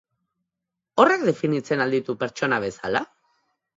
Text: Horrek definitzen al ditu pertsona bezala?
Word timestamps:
Horrek 1.03 1.27
definitzen 1.29 1.85
al 1.85 1.93
ditu 1.97 2.17
pertsona 2.25 2.59
bezala? 2.67 3.05